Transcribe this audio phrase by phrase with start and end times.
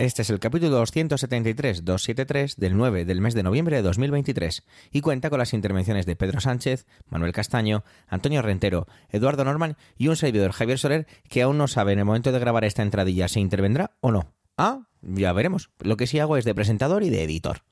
[0.00, 4.62] Este es el capítulo 273-273 del 9 del mes de noviembre de 2023
[4.92, 10.08] y cuenta con las intervenciones de Pedro Sánchez, Manuel Castaño, Antonio Rentero, Eduardo Norman y
[10.08, 13.28] un servidor Javier Soler que aún no sabe en el momento de grabar esta entradilla
[13.28, 14.32] si intervendrá o no.
[14.56, 15.68] Ah, ya veremos.
[15.80, 17.64] Lo que sí hago es de presentador y de editor.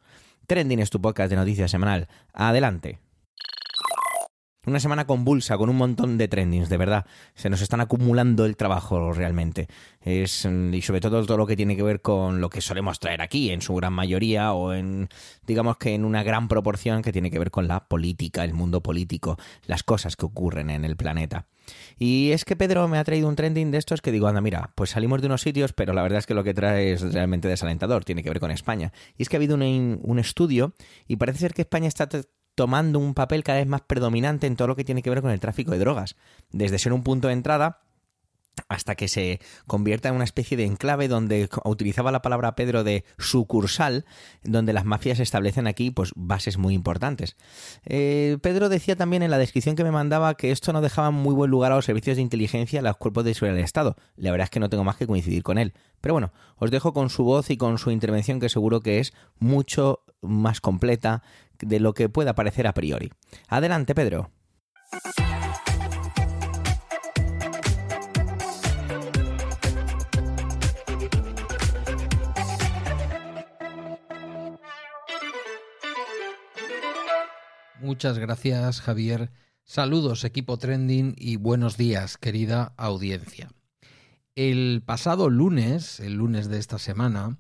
[0.47, 2.09] Trending es tu podcast de noticias semanal.
[2.35, 2.99] Adelante.
[4.69, 7.07] Una semana convulsa, con un montón de trendings, de verdad.
[7.35, 9.67] Se nos están acumulando el trabajo realmente.
[10.03, 13.23] Es, y sobre todo todo lo que tiene que ver con lo que solemos traer
[13.23, 15.09] aquí, en su gran mayoría, o en,
[15.47, 18.83] digamos que en una gran proporción que tiene que ver con la política, el mundo
[18.83, 21.47] político, las cosas que ocurren en el planeta.
[21.99, 24.73] Y es que Pedro me ha traído un trending de estos que digo, anda, mira,
[24.75, 27.49] pues salimos de unos sitios, pero la verdad es que lo que trae es realmente
[27.49, 28.93] desalentador, tiene que ver con España.
[29.17, 30.75] Y es que ha habido un estudio
[31.07, 32.07] y parece ser que España está
[32.59, 35.31] tomando un papel cada vez más predominante en todo lo que tiene que ver con
[35.31, 36.17] el tráfico de drogas.
[36.51, 37.83] Desde ser un punto de entrada
[38.69, 43.05] hasta que se convierta en una especie de enclave donde utilizaba la palabra Pedro de
[43.17, 44.07] sucursal,
[44.43, 47.37] donde las mafias establecen aquí pues bases muy importantes.
[47.85, 51.37] Eh, Pedro decía también en la descripción que me mandaba que esto no dejaba muy
[51.37, 53.95] buen lugar a los servicios de inteligencia a los cuerpos de seguridad del Estado.
[54.17, 55.75] La verdad es que no tengo más que coincidir con él.
[56.01, 59.13] Pero bueno, os dejo con su voz y con su intervención que seguro que es
[59.39, 61.23] mucho más completa
[61.59, 63.11] de lo que pueda parecer a priori.
[63.49, 64.31] Adelante, Pedro.
[77.81, 79.31] Muchas gracias, Javier.
[79.65, 83.51] Saludos, equipo trending, y buenos días, querida audiencia.
[84.35, 87.39] El pasado lunes, el lunes de esta semana,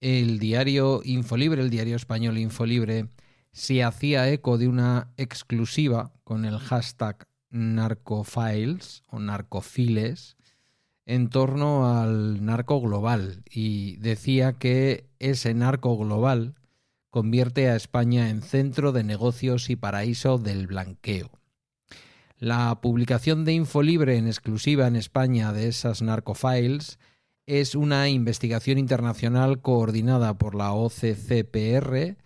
[0.00, 3.08] el diario Infolibre, el diario español Infolibre,
[3.52, 10.36] se hacía eco de una exclusiva con el hashtag narcofiles o narcofiles
[11.04, 16.54] en torno al narco global y decía que ese narco global
[17.10, 21.30] convierte a España en centro de negocios y paraíso del blanqueo.
[22.38, 26.98] La publicación de Infolibre en exclusiva en España de esas narcofiles
[27.50, 32.16] es una investigación internacional coordinada por la OCCPR,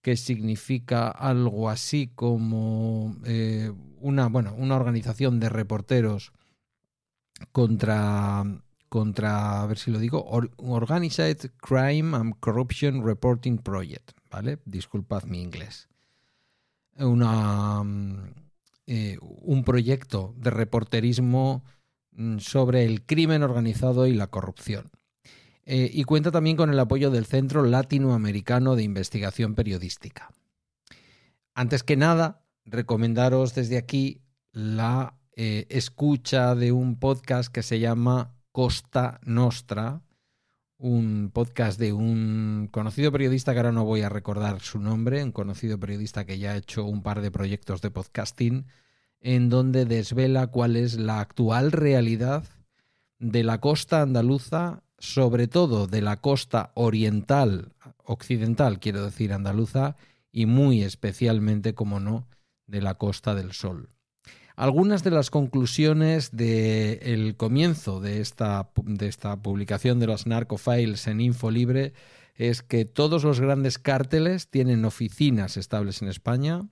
[0.00, 3.70] que significa algo así como eh,
[4.00, 6.32] una, bueno, una organización de reporteros
[7.52, 8.42] contra,
[8.88, 10.24] contra, a ver si lo digo,
[10.56, 14.60] Organized Crime and Corruption Reporting Project, ¿vale?
[14.64, 15.88] Disculpad mi inglés.
[16.96, 17.82] Una,
[18.86, 21.83] eh, un proyecto de reporterismo mm,
[22.38, 24.90] sobre el crimen organizado y la corrupción.
[25.66, 30.30] Eh, y cuenta también con el apoyo del Centro Latinoamericano de Investigación Periodística.
[31.54, 38.34] Antes que nada, recomendaros desde aquí la eh, escucha de un podcast que se llama
[38.52, 40.02] Costa Nostra,
[40.76, 45.32] un podcast de un conocido periodista que ahora no voy a recordar su nombre, un
[45.32, 48.66] conocido periodista que ya ha hecho un par de proyectos de podcasting,
[49.24, 52.44] en donde desvela cuál es la actual realidad
[53.18, 57.72] de la costa andaluza sobre todo de la costa oriental,
[58.04, 59.96] occidental, quiero decir andaluza,
[60.30, 62.26] y muy especialmente, como no,
[62.66, 63.90] de la Costa del Sol.
[64.56, 71.20] Algunas de las conclusiones del comienzo de esta, de esta publicación de los narcofiles en
[71.20, 71.92] Infolibre
[72.34, 76.68] es que todos los grandes cárteles tienen oficinas estables en España.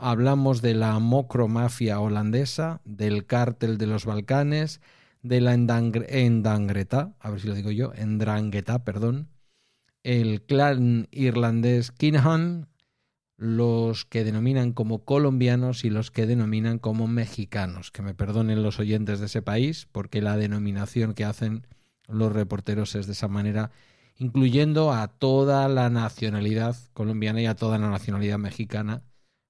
[0.00, 4.80] Hablamos de la mocromafia holandesa, del cártel de los Balcanes,
[5.22, 9.28] de la Endangreta, a ver si lo digo yo, Endrangheta, perdón,
[10.04, 12.68] el clan irlandés Kinahan,
[13.36, 17.90] los que denominan como colombianos y los que denominan como mexicanos.
[17.90, 21.66] Que me perdonen los oyentes de ese país, porque la denominación que hacen
[22.06, 23.70] los reporteros es de esa manera,
[24.16, 29.02] incluyendo a toda la nacionalidad colombiana y a toda la nacionalidad mexicana,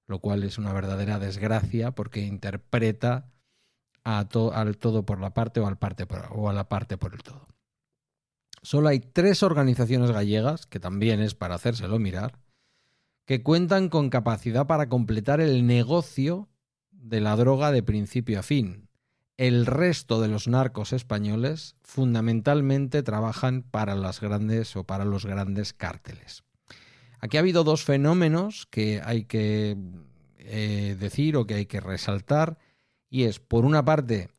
[0.09, 3.29] lo cual es una verdadera desgracia porque interpreta
[4.03, 7.47] al todo por la parte o, al parte o a la parte por el todo.
[8.63, 12.39] Solo hay tres organizaciones gallegas, que también es para hacérselo mirar,
[13.25, 16.49] que cuentan con capacidad para completar el negocio
[16.89, 18.89] de la droga de principio a fin.
[19.37, 25.71] El resto de los narcos españoles fundamentalmente trabajan para las grandes o para los grandes
[25.71, 26.43] cárteles.
[27.19, 29.77] Aquí ha habido dos fenómenos que hay que
[30.37, 32.57] eh, decir o que hay que resaltar
[33.09, 34.29] y es, por una parte,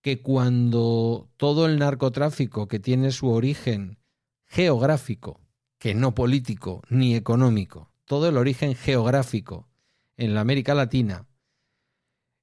[0.00, 3.98] que cuando todo el narcotráfico que tiene su origen
[4.46, 5.40] geográfico,
[5.78, 9.68] que no político ni económico, todo el origen geográfico
[10.16, 11.26] en la América Latina,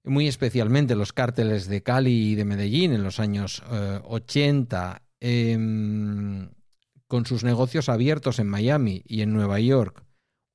[0.03, 3.63] muy especialmente los cárteles de Cali y de Medellín en los años
[4.03, 5.57] 80, eh,
[7.07, 10.03] con sus negocios abiertos en Miami y en Nueva York,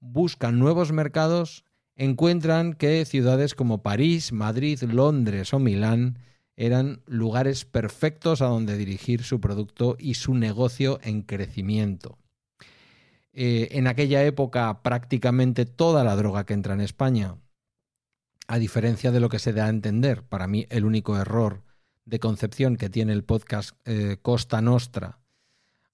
[0.01, 1.65] buscan nuevos mercados,
[1.97, 6.19] encuentran que ciudades como París, Madrid, Londres o Milán
[6.57, 12.19] eran lugares perfectos a donde dirigir su producto y su negocio en crecimiento.
[13.33, 17.37] Eh, en aquella época prácticamente toda la droga que entra en España,
[18.49, 21.63] a diferencia de lo que se da a entender, para mí el único error
[22.05, 25.20] de concepción que tiene el podcast eh, Costa Nostra,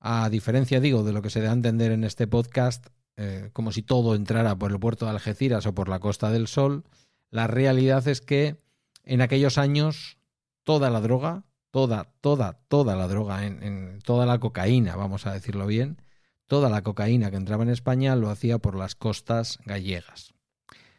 [0.01, 3.73] a diferencia, digo, de lo que se da a entender en este podcast, eh, como
[3.73, 6.85] si todo entrara por el puerto de Algeciras o por la Costa del Sol,
[7.31, 8.57] la realidad es que
[9.05, 10.19] en aquellos años
[10.65, 15.67] toda la droga, toda, toda, toda la droga, en toda la cocaína, vamos a decirlo
[15.67, 15.99] bien,
[16.47, 20.33] Toda la cocaína que entraba en España lo hacía por las costas gallegas.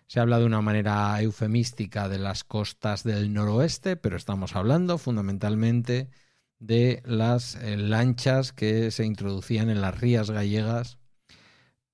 [0.05, 6.09] Se habla de una manera eufemística de las costas del noroeste, pero estamos hablando fundamentalmente
[6.59, 10.97] de las eh, lanchas que se introducían en las rías gallegas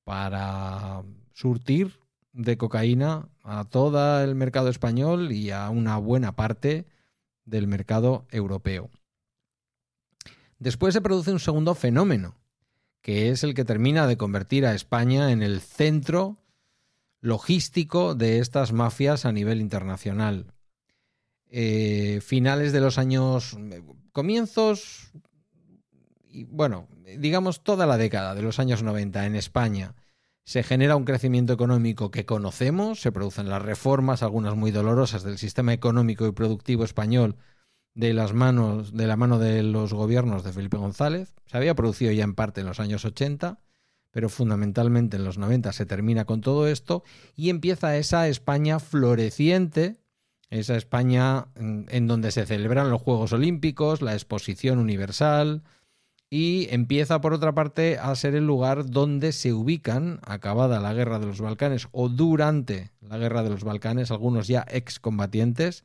[0.04, 2.00] para surtir
[2.32, 6.86] de cocaína a todo el mercado español y a una buena parte
[7.46, 8.90] del mercado europeo.
[10.60, 12.38] Después se produce un segundo fenómeno,
[13.02, 16.38] que es el que termina de convertir a España en el centro
[17.20, 20.54] logístico de estas mafias a nivel internacional.
[21.50, 23.56] Eh, finales de los años,
[24.14, 25.12] comienzos,
[26.30, 26.88] y bueno,
[27.18, 29.96] digamos toda la década de los años 90 en España,
[30.46, 35.38] se genera un crecimiento económico que conocemos, se producen las reformas, algunas muy dolorosas, del
[35.38, 37.38] sistema económico y productivo español
[37.96, 41.34] de las manos, de la mano de los gobiernos de Felipe González.
[41.46, 43.60] Se había producido ya en parte en los años 80,
[44.12, 47.04] pero fundamentalmente en los 90 se termina con todo esto
[47.36, 50.03] y empieza esa España floreciente,
[50.60, 55.64] esa España en donde se celebran los Juegos Olímpicos, la exposición universal,
[56.30, 61.20] y empieza por otra parte a ser el lugar donde se ubican, acabada la guerra
[61.20, 65.84] de los Balcanes o durante la guerra de los Balcanes, algunos ya excombatientes,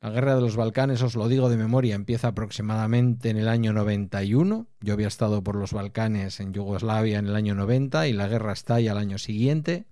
[0.00, 3.72] la guerra de los Balcanes, os lo digo de memoria, empieza aproximadamente en el año
[3.72, 4.66] 91.
[4.80, 8.54] Yo había estado por los Balcanes en Yugoslavia en el año 90 y la guerra
[8.54, 9.84] estalla al año siguiente.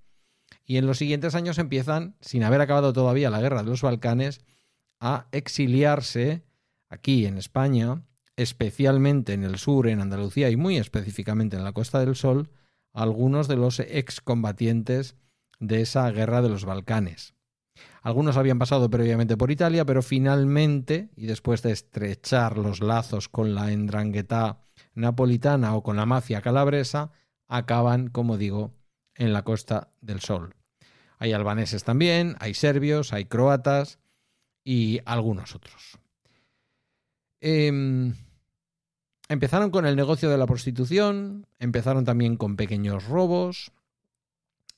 [0.68, 4.42] Y en los siguientes años empiezan, sin haber acabado todavía la guerra de los Balcanes,
[5.00, 6.44] a exiliarse
[6.90, 8.02] aquí en España,
[8.36, 12.50] especialmente en el sur, en Andalucía y muy específicamente en la Costa del Sol,
[12.92, 15.16] algunos de los excombatientes
[15.58, 17.32] de esa guerra de los Balcanes.
[18.02, 23.54] Algunos habían pasado previamente por Italia, pero finalmente, y después de estrechar los lazos con
[23.54, 24.58] la endrangueta
[24.92, 27.10] napolitana o con la mafia calabresa,
[27.46, 28.74] acaban, como digo,
[29.14, 30.57] en la Costa del Sol.
[31.18, 33.98] Hay albaneses también, hay serbios, hay croatas
[34.64, 35.98] y algunos otros.
[37.40, 38.14] Em,
[39.28, 43.72] empezaron con el negocio de la prostitución, empezaron también con pequeños robos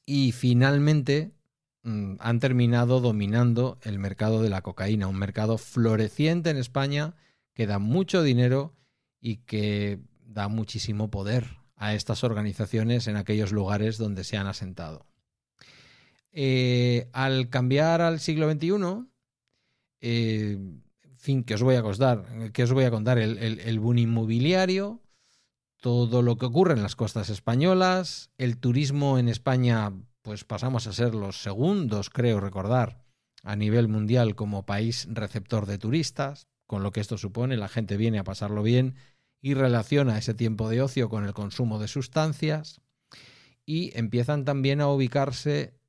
[0.07, 1.33] y finalmente
[1.83, 7.15] Mm, han terminado dominando el mercado de la cocaína, un mercado floreciente en España
[7.55, 8.75] que da mucho dinero
[9.21, 15.07] y que da muchísimo poder a estas organizaciones en aquellos lugares donde se han asentado.
[16.33, 19.07] Eh, al cambiar al siglo XXI,
[20.01, 20.59] eh,
[21.17, 25.01] fin, que os voy a contar, que os voy a contar el, el boom inmobiliario,
[25.81, 30.93] todo lo que ocurre en las costas españolas, el turismo en España pues pasamos a
[30.93, 33.03] ser los segundos, creo recordar,
[33.43, 37.97] a nivel mundial como país receptor de turistas, con lo que esto supone, la gente
[37.97, 38.95] viene a pasarlo bien
[39.41, 42.81] y relaciona ese tiempo de ocio con el consumo de sustancias
[43.65, 45.80] y empiezan también a ubicarse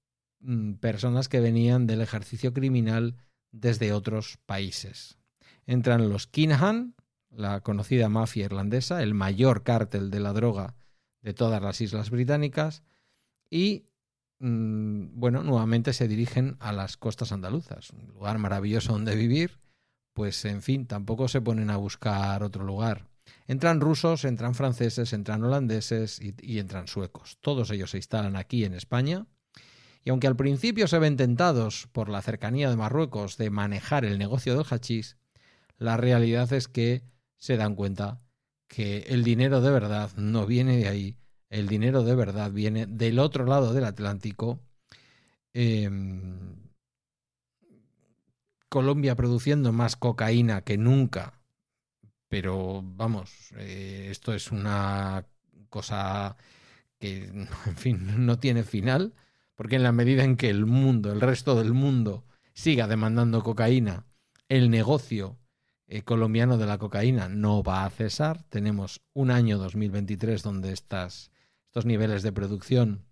[0.80, 3.16] personas que venían del ejercicio criminal
[3.52, 5.18] desde otros países.
[5.66, 6.96] Entran los Kinahan,
[7.30, 10.76] la conocida mafia irlandesa, el mayor cártel de la droga
[11.22, 12.84] de todas las islas británicas,
[13.50, 13.86] y
[14.42, 19.60] Mm, bueno, nuevamente se dirigen a las costas andaluzas, un lugar maravilloso donde vivir,
[20.14, 23.08] pues en fin, tampoco se ponen a buscar otro lugar.
[23.46, 27.38] Entran rusos, entran franceses, entran holandeses y, entran suecos.
[27.40, 29.28] Todos ellos se instalan aquí en España.
[30.04, 34.18] Y aunque al principio se ven tentados por la cercanía de Marruecos de manejar el
[34.18, 35.18] negocio del hachís,
[35.78, 37.04] la realidad es que
[37.38, 38.20] se dan cuenta
[38.68, 41.18] que el dinero de verdad no viene de ahí,
[41.50, 44.60] el dinero de verdad viene del otro lado del Atlántico,
[45.54, 46.56] em,
[48.70, 51.42] Colombia produciendo más cocaína que nunca,
[52.30, 55.26] pero vamos, eh, esto es una
[55.70, 56.38] cosa
[56.98, 57.26] que,
[57.66, 59.14] en fin, no tiene final,
[59.56, 64.06] porque en la medida en que el mundo, el resto del mundo, siga demandando cocaína,
[64.50, 65.38] el negocio
[65.88, 68.44] eh, colombiano de la cocaína no va a cesar.
[68.50, 71.30] Tenemos un año 2023 donde estos
[71.86, 73.06] niveles de producción,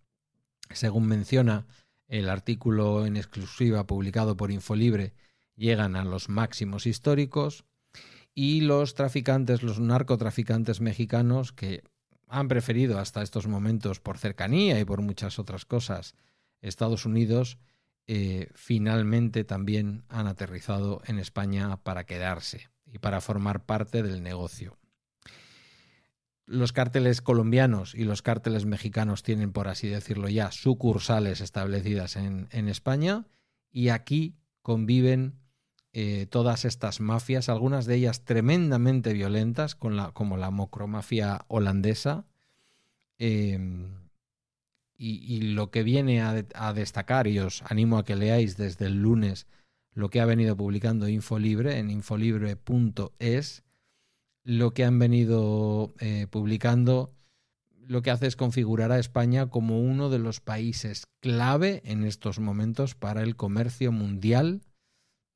[0.72, 1.68] según menciona
[2.08, 5.14] el artículo en exclusiva publicado por Infolibre,
[5.56, 7.66] llegan a los máximos históricos
[8.34, 11.84] y los traficantes, los narcotraficantes mexicanos que
[12.28, 16.16] han preferido hasta estos momentos por cercanía y por muchas otras cosas
[16.62, 17.58] Estados Unidos,
[18.08, 24.78] eh, finalmente también han aterrizado en España para quedarse y para formar parte del negocio.
[26.48, 32.48] Los cárteles colombianos y los cárteles mexicanos tienen, por así decirlo ya, sucursales establecidas en,
[32.68, 33.28] España
[33.72, 35.36] y aquí conviven
[35.94, 42.26] eh, todas estas mafias, algunas de ellas tremendamente violentas, la, como la mocromafia holandesa.
[43.20, 44.09] Em,
[45.02, 49.48] y, lo que viene a, destacar, y os animo a que leáis desde el lunes
[49.94, 53.64] lo que ha venido publicando Infolibre en infolibre.es,
[54.44, 57.14] lo que han venido eh, publicando,
[57.88, 62.40] lo que hace es configurar a España como uno de los países clave en estos
[62.40, 64.62] momentos para el comercio mundial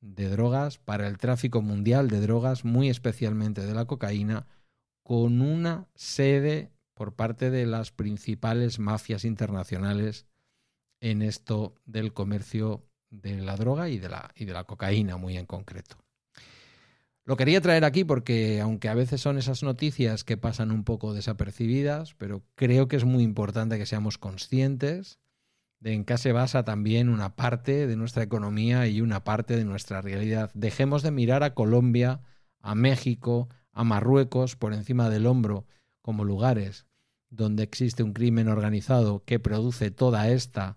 [0.02, 4.46] de drogas, para el tráfico mundial de drogas, muy especialmente de la cocaína,
[5.02, 10.26] con una sede por parte de las principales mafias internacionales
[11.00, 15.36] en esto del comercio de la droga y de la, y de la cocaína muy
[15.36, 15.96] en concreto.
[17.26, 21.14] Lo quería traer aquí porque, aunque a veces son esas noticias que pasan un poco
[21.14, 25.18] desapercibidas, pero creo que es muy importante que seamos conscientes
[25.80, 29.64] de en qué se basa también una parte de nuestra economía y una parte de
[29.64, 30.50] nuestra realidad.
[30.54, 32.20] Dejemos de mirar a Colombia,
[32.60, 35.66] a México, a Marruecos por encima del hombro
[36.04, 36.84] como lugares
[37.30, 40.76] donde existe un crimen organizado que produce toda esta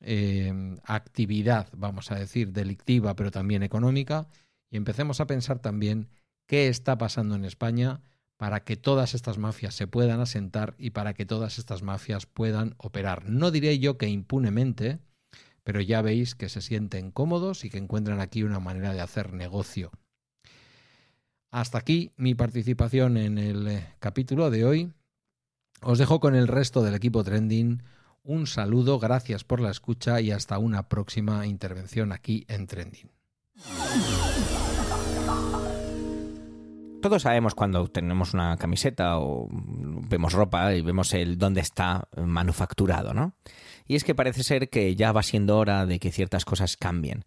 [0.00, 4.28] eh, actividad, vamos a decir, delictiva, pero también económica,
[4.70, 6.08] y empecemos a pensar también
[6.46, 8.02] qué está pasando en España
[8.36, 12.76] para que todas estas mafias se puedan asentar y para que todas estas mafias puedan
[12.78, 13.28] operar.
[13.28, 15.00] No diré yo que impunemente,
[15.64, 19.32] pero ya veis que se sienten cómodos y que encuentran aquí una manera de hacer
[19.32, 19.90] negocio.
[21.50, 24.92] Hasta aquí mi participación en el eh, capítulo de hoy.
[25.80, 27.82] Os dejo con el resto del equipo trending
[28.28, 33.10] un saludo, gracias por la escucha y hasta una próxima intervención aquí en Trending.
[37.00, 43.14] Todos sabemos cuando tenemos una camiseta o vemos ropa y vemos el dónde está manufacturado,
[43.14, 43.32] ¿no?
[43.86, 47.24] Y es que parece ser que ya va siendo hora de que ciertas cosas cambien.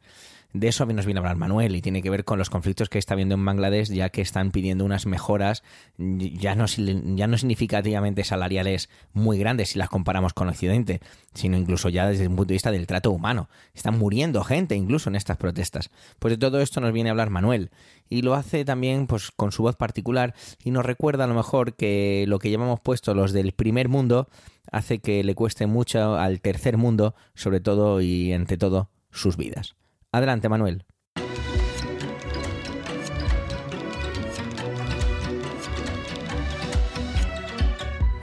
[0.54, 3.00] De eso nos viene a hablar Manuel y tiene que ver con los conflictos que
[3.00, 5.64] está viendo en Bangladesh, ya que están pidiendo unas mejoras
[5.98, 11.00] ya no, ya no significativamente salariales muy grandes si las comparamos con Occidente,
[11.34, 13.50] sino incluso ya desde un punto de vista del trato humano.
[13.74, 15.90] Están muriendo gente incluso en estas protestas.
[16.20, 17.72] Pues de todo esto nos viene a hablar Manuel
[18.10, 21.76] y lo hace también pues con su voz particular y nos recuerda a lo mejor
[21.76, 24.28] que lo que llevamos puesto los del primer mundo
[24.70, 29.76] hace que le cueste mucho al tercer mundo, sobre todo y entre todo sus vidas.
[30.14, 30.84] Adelante, Manuel.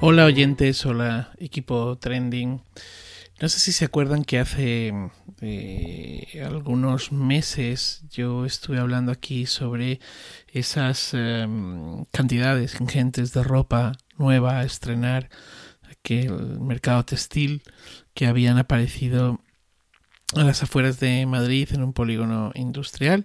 [0.00, 2.62] Hola oyentes, hola equipo trending.
[3.40, 4.92] No sé si se acuerdan que hace
[5.40, 9.98] eh, algunos meses yo estuve hablando aquí sobre
[10.52, 15.30] esas em, cantidades ingentes de ropa nueva a estrenar,
[16.02, 17.62] que el mercado textil
[18.12, 19.40] que habían aparecido
[20.34, 23.24] a las afueras de Madrid en un polígono industrial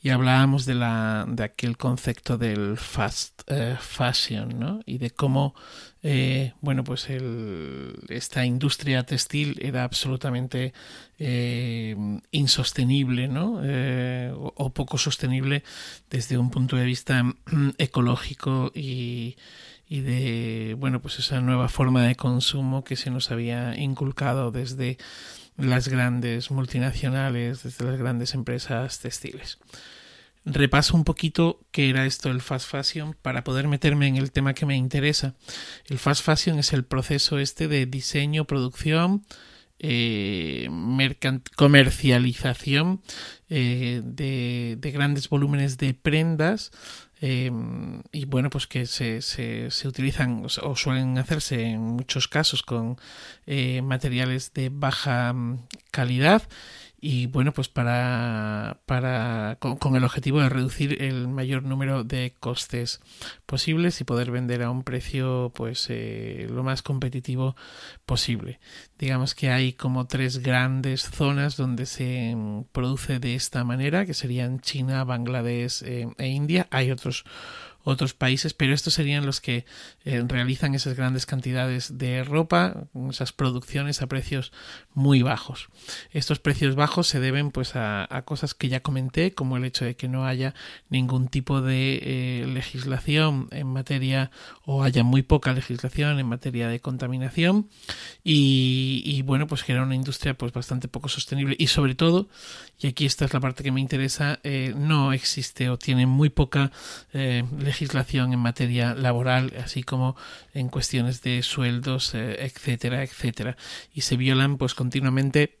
[0.00, 4.80] y hablábamos de la de aquel concepto del fast eh, fashion ¿no?
[4.86, 5.54] y de cómo
[6.02, 10.72] eh, bueno pues el, esta industria textil era absolutamente
[11.18, 11.96] eh,
[12.30, 13.60] insostenible ¿no?
[14.36, 15.64] O, o, poco sostenible
[16.10, 17.24] desde un punto de vista
[17.78, 19.36] ecológico y
[19.88, 24.98] y de bueno pues esa nueva forma de consumo que se nos había inculcado desde
[25.56, 29.58] las grandes multinacionales, desde las grandes empresas textiles.
[30.44, 34.54] Repaso un poquito qué era esto del fast fashion para poder meterme en el tema
[34.54, 35.34] que me interesa.
[35.86, 39.24] El fast fashion es el proceso este de diseño, producción,
[39.78, 40.68] eh,
[41.56, 43.02] comercialización
[43.50, 46.70] eh, de, de, grandes volúmenes de prendas
[47.20, 47.50] eh,
[48.12, 52.98] y bueno, pues que se, se, se, utilizan o suelen hacerse en muchos casos con
[53.46, 56.42] eh, materiales de baja mm, calidad
[56.98, 63.00] y bueno, pues para, para con, el objetivo de reducir el mayor número de costes
[63.44, 67.54] posibles y poder vender a un precio pues eh, lo más competitivo
[68.06, 68.60] posible.
[68.98, 72.34] Digamos que hay como tres grandes zonas donde se
[72.72, 76.66] produce de esta manera, que serían China, Bangladesh eh, e India.
[76.70, 77.24] Hay otros
[77.86, 79.64] otros países, pero estos serían los que
[80.04, 84.52] eh, realizan esas grandes cantidades de ropa, esas producciones a precios
[84.92, 85.68] muy bajos.
[86.10, 89.94] Estos precios bajos se deben pues a, cosas que ya comenté, como el hecho de
[89.94, 90.52] que no haya
[90.88, 94.32] ningún tipo de eh, legislación en materia
[94.64, 97.68] o haya muy poca legislación en materia de contaminación
[98.24, 102.28] y, bueno pues que era una industria pues bastante poco sostenible y sobre todo
[102.80, 106.30] y aquí esta es la parte que me interesa eh, no existe o tiene muy
[106.30, 106.72] poca
[107.12, 110.16] legislación legislación en materia laboral, así como
[110.54, 113.56] en cuestiones de sueldos, eh, etcétera, etcétera.
[113.92, 115.58] Y se violan pues continuamente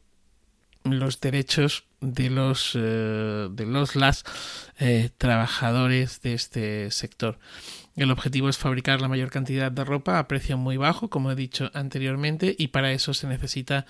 [0.84, 4.24] los derechos de los eh, de los las
[4.78, 7.38] eh, trabajadores de este sector.
[7.96, 11.34] El objetivo es fabricar la mayor cantidad de ropa a precio muy bajo, como he
[11.34, 13.84] dicho anteriormente, y para eso se necesita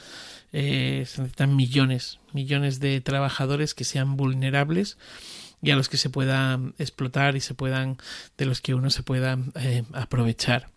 [0.53, 4.97] se necesitan millones, millones de trabajadores que sean vulnerables
[5.67, 7.99] y a los que se pueda explotar y se puedan,
[8.39, 10.69] de los que uno se pueda eh, aprovechar.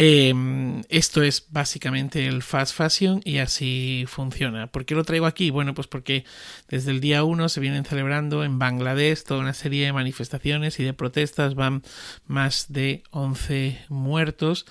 [0.00, 4.68] Em, esto es básicamente el fast fashion y así funciona.
[4.68, 5.50] ¿Por qué lo traigo aquí?
[5.50, 6.24] Bueno, pues porque
[6.68, 10.84] desde el día 1 se vienen celebrando en Bangladesh toda una serie de manifestaciones y
[10.84, 11.56] de protestas.
[11.56, 11.82] Van
[12.28, 14.66] más de 11 muertos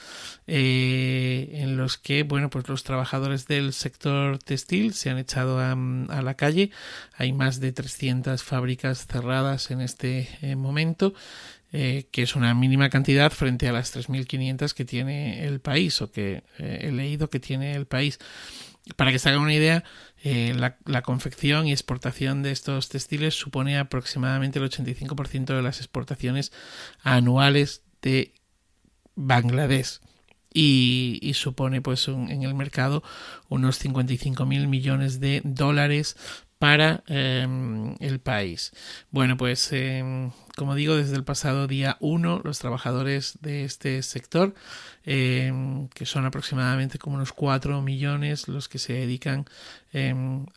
[0.47, 5.75] eh, en los que, bueno, pues los trabajadores del sector textil se han echado a,
[6.21, 6.71] la calle.
[7.17, 11.13] Hay más de 300 fábricas cerradas en este eh, momento.
[11.73, 16.09] Eh, que es una mínima cantidad frente a las 3.500 que tiene el país o
[16.09, 18.19] que eh, he leído que tiene el país.
[18.95, 19.83] Para que se haga una idea,
[20.23, 26.53] eh, la, confección y exportación de estos textiles supone aproximadamente el 85% de las exportaciones
[27.03, 28.33] anuales de
[29.15, 29.99] Bangladesh.
[30.53, 33.03] Y, supone pues en el mercado
[33.49, 36.15] unos 55 mil millones de dólares
[36.59, 38.71] para em, el país.
[39.11, 44.55] Bueno, pues em, como digo, desde el pasado día 1 los trabajadores de este sector,
[45.03, 49.45] em, que son aproximadamente como unos 4 millones los que se dedican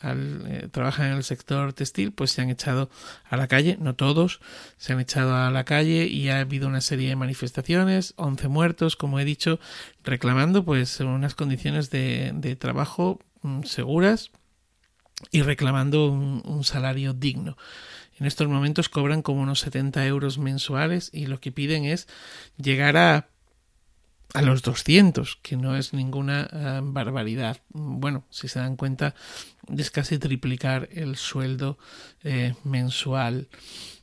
[0.01, 2.91] al eh, trabajan en el sector textil, pues se han echado
[3.29, 4.41] a la calle, no todos,
[4.77, 8.97] se han echado a la calle y ha habido una serie de manifestaciones, 11 muertos,
[8.97, 9.61] como he dicho,
[10.05, 14.31] reclamando pues unas condiciones de, de trabajo mm, seguras
[15.31, 17.57] y reclamando un, salario digno.
[18.19, 22.07] En estos momentos cobran como unos 70 euros mensuales y lo que piden es
[22.57, 23.29] llegar a,
[24.35, 27.61] a los 200, que no es ninguna eh, barbaridad.
[27.71, 29.15] Bueno, si se dan cuenta,
[29.75, 31.79] es casi triplicar el sueldo
[32.23, 33.49] eh, mensual.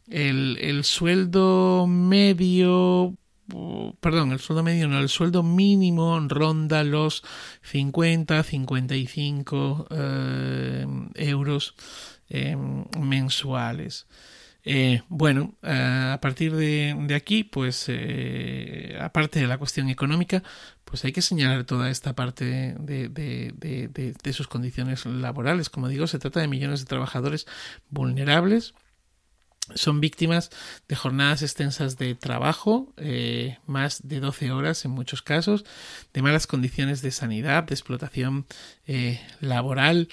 [0.07, 3.15] El, el sueldo medio
[3.99, 7.23] perdón, el sueldo medio no, el sueldo mínimo ronda los
[7.63, 11.75] 50, 55 eh, euros
[12.29, 12.55] eh,
[12.99, 14.07] mensuales.
[14.69, 17.89] Eh, bueno, a partir de, aquí, pues,
[18.99, 20.43] aparte de la cuestión económica,
[20.83, 25.69] pues hay que señalar toda esta parte de, de sus condiciones laborales.
[25.69, 27.47] Como digo, se trata de millones de trabajadores
[27.89, 28.73] vulnerables
[29.75, 30.49] son víctimas
[30.87, 35.65] de jornadas extensas de trabajo, eh, más de 12 horas en muchos casos,
[36.13, 38.45] de malas condiciones de sanidad, de explotación
[38.85, 40.09] eh, laboral.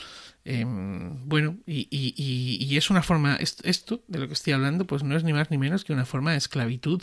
[0.46, 5.24] Em, bueno, y, es una forma, esto, de lo que estoy hablando, pues no es
[5.24, 7.00] ni más ni menos que una forma de esclavitud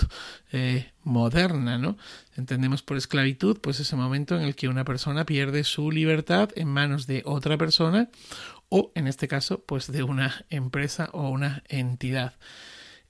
[0.51, 1.97] eh, moderna, ¿no?
[2.35, 6.67] Entendemos por esclavitud, pues ese momento en el que una persona pierde su libertad en
[6.67, 8.09] manos de otra persona
[8.71, 12.33] o en este caso pues de una empresa o una entidad.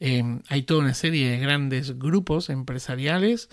[0.04, 3.50] Em, hay toda una serie de grandes grupos empresariales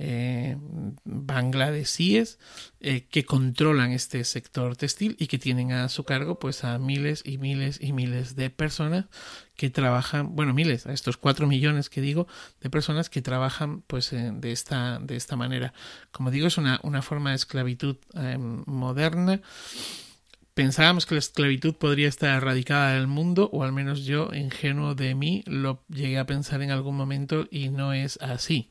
[0.00, 0.56] eh,
[1.04, 2.40] bangladesíes
[2.80, 7.22] eh, que controlan este sector textil y que tienen a su cargo pues a miles
[7.24, 9.04] y miles y miles de personas
[9.54, 12.26] que trabajan, bueno, miles, a estos cuatro millones que digo,
[12.60, 15.72] de personas que trabajan pues eh, de, esta, de esta manera.
[16.10, 19.40] Como digo, es una, una forma de esclavitud em, moderna
[20.54, 25.14] Pensábamos que la esclavitud podría estar erradicada del mundo, o al menos yo, ingenuo de
[25.14, 28.68] mí, lo llegué a pensar en algún momento y no es así.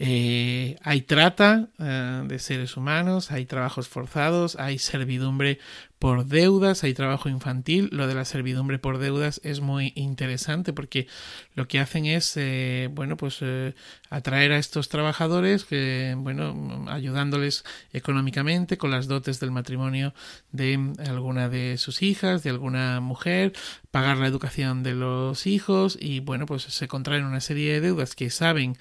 [0.00, 5.58] Eh, hay trata eh, de seres humanos, hay trabajos forzados, hay servidumbre
[5.98, 11.08] por deudas, hay trabajo infantil, lo de la servidumbre por deudas es muy interesante porque
[11.54, 13.74] lo que hacen es, eh, bueno, pues eh,
[14.08, 20.14] atraer a estos trabajadores, que, bueno, ayudándoles económicamente con las dotes del matrimonio
[20.52, 23.52] de alguna de sus hijas, de alguna mujer,
[23.90, 28.14] pagar la educación de los hijos y, bueno, pues se contraen una serie de deudas
[28.14, 28.78] que saben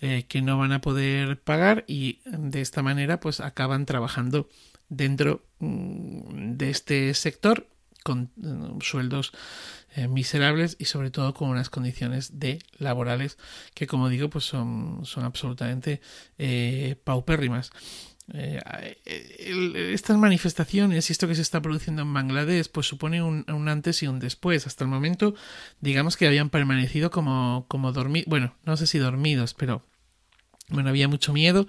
[0.00, 4.48] eh, que no van a poder pagar y de esta manera pues acaban trabajando
[4.88, 7.66] dentro mm, de este sector
[8.04, 9.32] con mm, sueldos
[9.96, 13.38] eh, miserables y sobre todo con unas condiciones de laborales
[13.74, 16.00] que como digo pues son, son absolutamente
[16.38, 17.72] eh, paupérrimas.
[18.32, 18.58] Eh,
[19.92, 24.06] estas manifestaciones y esto que se está produciendo en Bangladesh pues supone un, antes y
[24.06, 24.66] un después.
[24.66, 25.34] Hasta el momento
[25.80, 29.82] digamos que habían permanecido como, como dormidos, bueno, no sé si dormidos, pero
[30.68, 31.66] bueno, había mucho miedo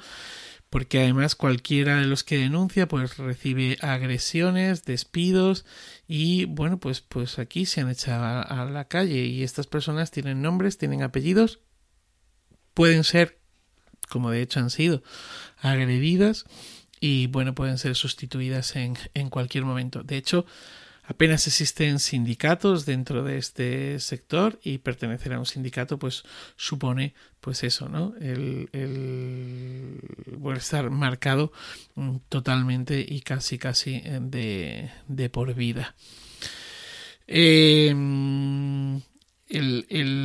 [0.76, 5.64] porque además cualquiera de los que denuncia pues recibe agresiones, despidos
[6.06, 10.42] y bueno pues pues aquí se han echado a, la calle y estas personas tienen
[10.42, 11.62] nombres, tienen apellidos,
[12.74, 13.40] pueden ser
[14.10, 15.02] como de hecho han sido
[15.60, 16.44] agredidas
[17.00, 20.04] y bueno pueden ser sustituidas en, en cualquier momento.
[20.04, 20.46] De hecho
[21.08, 26.24] apenas existen sindicatos dentro de este sector y pertenecer a un sindicato pues
[26.58, 28.14] supone pues eso, ¿no?
[28.20, 29.45] El, el
[30.54, 31.52] estar marcado
[31.96, 35.96] mm, totalmente y casi casi eh, de, de por vida.
[37.28, 39.02] Eh, el,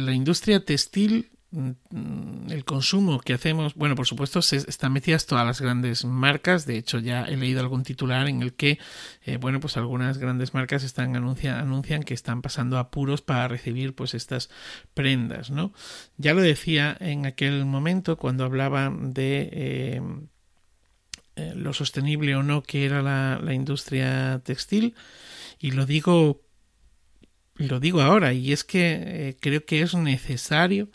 [0.06, 5.44] la industria textil Mm, el consumo que hacemos, bueno, por supuesto, se están metidas todas
[5.44, 6.64] las grandes marcas.
[6.64, 8.78] De hecho, ya he leído algún titular en el que,
[9.24, 13.94] eh, bueno, pues algunas grandes marcas están anuncian, anuncian que están pasando apuros para recibir,
[13.94, 14.48] pues, estas
[14.94, 15.72] prendas, ¿no?
[16.18, 20.02] Ya lo decía en aquel momento cuando hablaba de eh,
[21.34, 24.94] eh, lo sostenible o no que era la, la industria textil,
[25.58, 26.42] y lo digo,
[27.56, 30.90] lo digo ahora, y es que creo que es necesario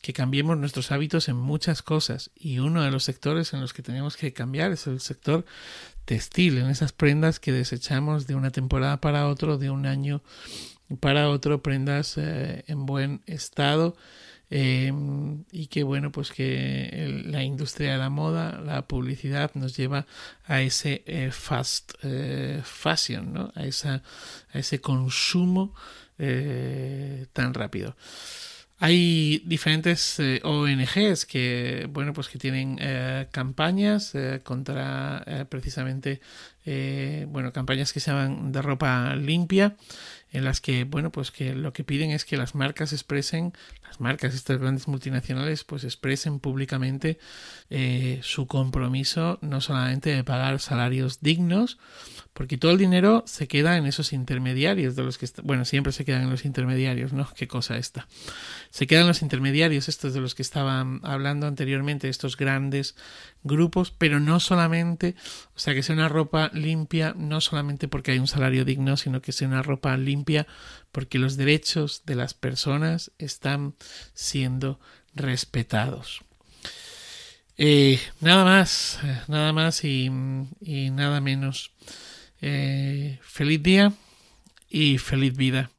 [0.00, 3.82] que cambiemos nuestros hábitos en muchas cosas y uno de los sectores en los que
[3.82, 5.44] tenemos que cambiar es el sector
[6.04, 10.22] textil, en esas prendas que desechamos de una temporada para otro, de un año
[11.00, 13.94] para otro, prendas eh, en buen estado
[14.50, 14.90] eh,
[15.52, 20.06] y que bueno pues que la industria de la moda, la publicidad nos lleva
[20.46, 21.92] a ese eh, fast
[22.62, 23.52] fashion, ¿no?
[23.54, 24.02] a, esa,
[24.52, 25.74] a ese consumo
[27.32, 27.94] tan rápido.
[28.80, 36.20] Hay diferentes eh, ONGs que, bueno, pues que tienen eh, campañas eh, contra precisamente,
[37.28, 39.74] bueno, campañas que se llaman de ropa limpia,
[40.32, 44.00] en las que, bueno, pues que lo que piden es que las marcas expresen, las
[44.00, 47.18] marcas, estas grandes multinacionales, pues expresen públicamente
[48.22, 51.78] su compromiso no solamente de pagar salarios dignos,
[52.38, 56.04] porque todo el dinero se queda en esos intermediarios de los que bueno siempre se
[56.04, 58.06] quedan en los intermediarios no qué cosa esta.
[58.70, 62.94] Se quedan los intermediarios estos de los que estaban hablando anteriormente estos grandes
[63.42, 65.16] grupos pero no solamente
[65.56, 69.20] o sea que sea una ropa limpia no solamente porque hay un salario digno sino
[69.20, 70.17] que sea una ropa limpia
[70.92, 73.74] porque los derechos de las personas están
[74.14, 74.80] siendo
[75.14, 76.22] respetados
[77.60, 80.08] eh, nada más nada más y,
[80.60, 81.72] y nada menos
[82.40, 83.92] eh, feliz día
[84.68, 85.70] y feliz vida.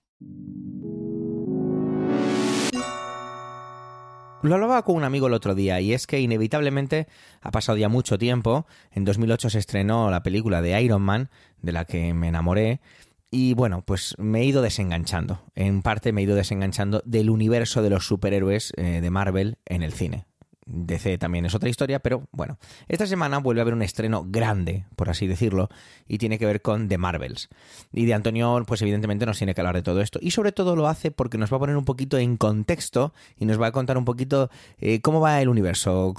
[4.42, 7.08] Lo hablaba con un amigo el otro día y es que inevitablemente
[7.42, 8.68] ha pasado ya mucho tiempo.
[8.92, 11.30] En 2008 se estrenó la película de Iron Man,
[11.62, 12.82] de la que me enamoré.
[13.32, 15.44] Y bueno, pues me he ido desenganchando.
[15.56, 19.84] En parte me he ido desenganchando del universo de los superhéroes eh, de Marvel en
[19.84, 20.26] el cine.
[20.70, 24.86] DC también es otra historia, pero bueno, esta semana vuelve a haber un estreno grande,
[24.96, 25.70] por así decirlo,
[26.08, 27.50] y tiene que ver con The Marvels.
[27.92, 30.20] Y de Antonio, pues evidentemente nos tiene que hablar de todo esto.
[30.22, 33.46] Y sobre todo lo hace porque nos va a poner un poquito en contexto y
[33.46, 36.14] nos va a contar un poquito eh, cómo va el universo,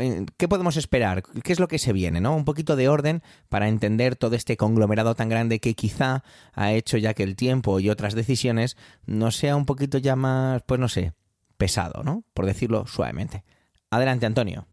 [0.00, 2.36] eh, qué podemos esperar, qué es lo que se viene, ¿no?
[2.36, 6.96] Un poquito de orden para entender todo este conglomerado tan grande que quizá ha hecho
[6.96, 10.88] ya que el tiempo y otras decisiones no sea un poquito ya más, pues no
[10.88, 11.12] sé,
[11.56, 12.22] pesado, ¿no?
[12.34, 13.44] Por decirlo suavemente.
[13.90, 14.66] Adelante, Antonio.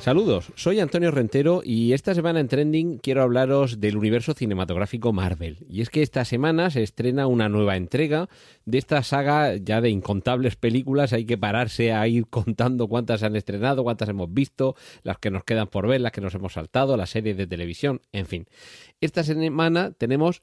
[0.00, 5.66] Saludos, soy Antonio Rentero y esta semana en Trending quiero hablaros del universo cinematográfico Marvel.
[5.68, 8.28] Y es que esta semana se estrena una nueva entrega
[8.64, 11.12] de esta saga ya de incontables películas.
[11.12, 15.44] Hay que pararse a ir contando cuántas han estrenado, cuántas hemos visto, las que nos
[15.44, 18.46] quedan por ver, las que nos hemos saltado, las series de televisión, en fin.
[19.02, 20.42] Esta semana tenemos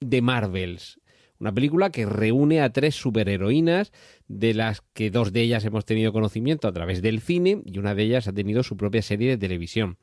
[0.00, 0.97] The Marvels.
[1.40, 3.92] Una película que reúne a tres superheroínas,
[4.26, 7.94] de las que dos de ellas hemos tenido conocimiento a través del cine y una
[7.94, 9.96] de ellas ha tenido su propia serie de televisión.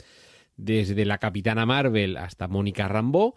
[0.57, 3.33] desde la Capitana Marvel hasta Mónica Rambeau,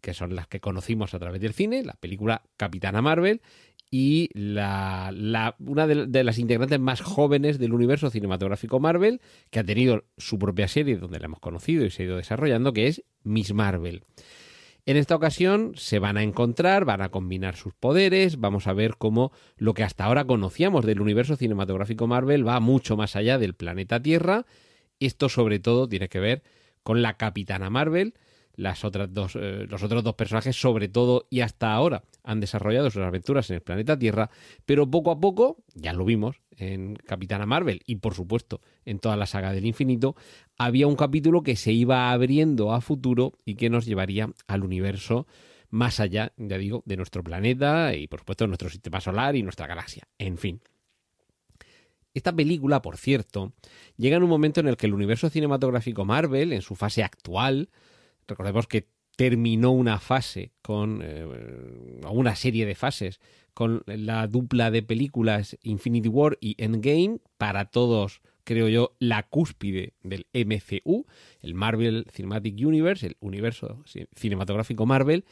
[0.00, 3.40] que son las que conocimos a través del cine, la película Capitana Marvel,
[3.92, 5.12] y la,
[5.58, 10.38] una de, de las integrantes más jóvenes del universo cinematográfico Marvel, que ha tenido su
[10.38, 14.04] propia serie donde la hemos conocido y se ha ido desarrollando, que es Miss Marvel.
[14.90, 18.96] En esta ocasión se van a encontrar, van a combinar sus poderes, vamos a ver
[18.96, 23.54] cómo lo que hasta ahora conocíamos del universo cinematográfico Marvel va mucho más allá del
[23.54, 24.46] planeta Tierra.
[24.98, 26.42] Esto sobre todo tiene que ver
[26.82, 28.14] con la Capitana Marvel,
[28.56, 32.90] las otras dos, eh, los otros dos personajes sobre todo y hasta ahora han desarrollado
[32.90, 34.30] sus aventuras en el planeta Tierra,
[34.66, 39.16] pero poco a poco, ya lo vimos en Capitana Marvel y por supuesto en toda
[39.16, 40.14] la saga del infinito,
[40.58, 45.26] había un capítulo que se iba abriendo a futuro y que nos llevaría al universo
[45.70, 49.42] más allá, ya digo, de nuestro planeta y por supuesto de nuestro sistema solar y
[49.42, 50.06] nuestra galaxia.
[50.18, 50.60] En fin.
[52.12, 53.52] Esta película, por cierto,
[53.96, 57.70] llega en un momento en el que el universo cinematográfico Marvel, en su fase actual,
[58.26, 61.26] recordemos que terminó una fase con eh,
[62.10, 63.20] una serie de fases
[63.52, 69.94] con la dupla de películas Infinity War y Endgame para todos creo yo la cúspide
[70.02, 71.06] del MCU
[71.42, 75.24] el Marvel Cinematic Universe el universo cinematográfico Marvel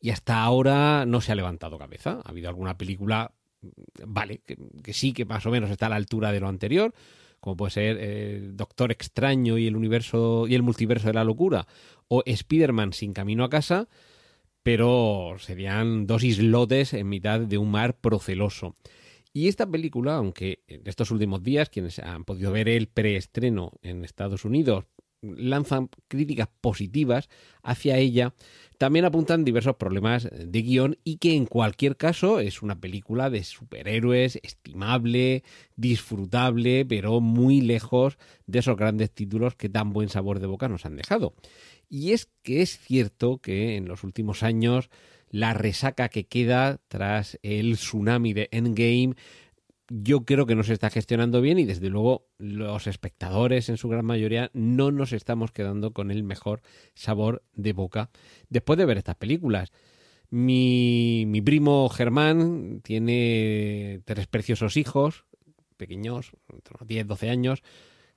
[0.00, 2.20] y hasta ahora no se ha levantado cabeza.
[2.24, 3.32] Ha habido alguna película
[4.06, 6.94] vale que, que sí que más o menos está a la altura de lo anterior
[7.46, 11.68] como puede ser eh, Doctor Extraño y el universo y el multiverso de la locura
[12.08, 13.88] o Spider-Man sin camino a casa,
[14.64, 18.74] pero serían dos islotes en mitad de un mar proceloso.
[19.32, 24.04] Y esta película, aunque en estos últimos días quienes han podido ver el preestreno en
[24.04, 24.86] Estados Unidos
[25.36, 27.28] lanzan críticas positivas
[27.62, 28.34] hacia ella,
[28.78, 33.42] también apuntan diversos problemas de guion y que en cualquier caso es una película de
[33.42, 35.44] superhéroes estimable,
[35.76, 40.84] disfrutable, pero muy lejos de esos grandes títulos que tan buen sabor de boca nos
[40.84, 41.34] han dejado.
[41.88, 44.90] Y es que es cierto que en los últimos años
[45.30, 49.14] la resaca que queda tras el tsunami de Endgame
[49.88, 53.88] yo creo que no se está gestionando bien y desde luego los espectadores en su
[53.88, 56.62] gran mayoría no nos estamos quedando con el mejor
[56.94, 58.10] sabor de boca
[58.48, 59.72] después de ver estas películas.
[60.28, 65.24] Mi, mi primo Germán tiene tres preciosos hijos,
[65.76, 67.62] pequeños, entre unos 10, 12 años,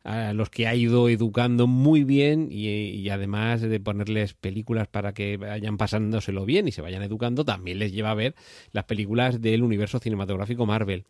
[0.03, 5.13] a los que ha ido educando muy bien y, y, además de ponerles películas para
[5.13, 8.33] que vayan pasándoselo bien y se vayan educando, también les lleva a ver
[8.71, 11.05] las películas del universo cinematográfico Marvel.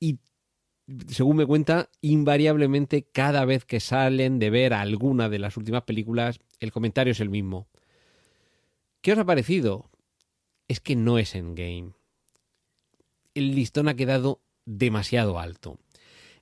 [0.00, 0.18] Y
[1.08, 6.40] según me cuenta, invariablemente cada vez que salen de ver alguna de las últimas películas,
[6.58, 7.68] el comentario es el mismo.
[9.00, 9.90] ¿Qué os ha parecido?
[10.66, 11.92] Es que no es Endgame.
[13.34, 15.78] El listón ha quedado demasiado alto.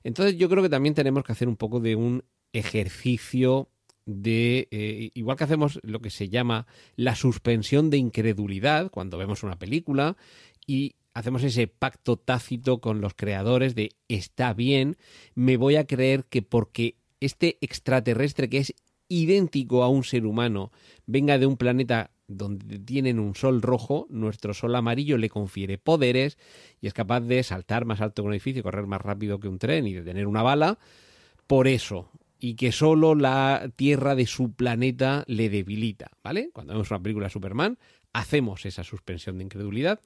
[0.03, 3.69] Entonces yo creo que también tenemos que hacer un poco de un ejercicio
[4.05, 9.43] de, eh, igual que hacemos lo que se llama la suspensión de incredulidad cuando vemos
[9.43, 10.17] una película
[10.65, 14.97] y hacemos ese pacto tácito con los creadores de está bien,
[15.35, 18.73] me voy a creer que porque este extraterrestre que es
[19.09, 20.71] idéntico a un ser humano
[21.05, 26.37] venga de un planeta donde tienen un sol rojo, nuestro sol amarillo le confiere poderes
[26.79, 29.57] y es capaz de saltar más alto que un edificio, correr más rápido que un
[29.57, 30.77] tren y de tener una bala,
[31.47, 36.51] por eso, y que solo la tierra de su planeta le debilita, ¿vale?
[36.53, 37.79] Cuando vemos una película de Superman,
[38.13, 39.99] hacemos esa suspensión de incredulidad.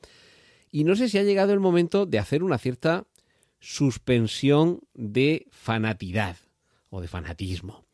[0.73, 3.05] Y no sé si ha llegado el momento de hacer una cierta
[3.59, 6.37] suspensión de fanatidad
[6.89, 7.85] o de fanatismo.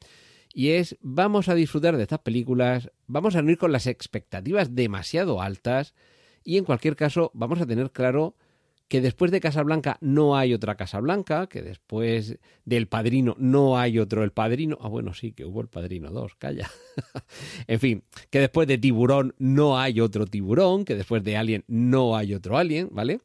[0.54, 4.76] Y es, vamos a disfrutar de estas películas, vamos a no ir con las expectativas
[4.76, 5.94] demasiado altas
[6.42, 8.38] y en cualquier caso vamos a tener claro
[8.90, 14.24] que después de Casablanca no hay otra Casablanca, que después del Padrino no hay otro
[14.24, 14.80] El Padrino.
[14.82, 16.70] Ah, bueno, sí, que hubo El Padrino 2, calla.
[17.68, 22.18] en fin, que después de Tiburón no hay otro Tiburón, que después de Alien no
[22.18, 23.22] hay otro Alien, ¿vale?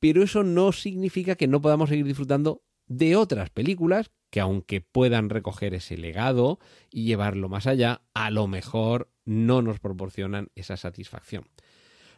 [0.00, 5.30] Pero eso no significa que no podamos seguir disfrutando de otras películas que aunque puedan
[5.30, 6.58] recoger ese legado
[6.90, 11.46] y llevarlo más allá, a lo mejor no nos proporcionan esa satisfacción.